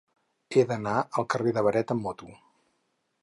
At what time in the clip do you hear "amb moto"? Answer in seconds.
1.97-2.31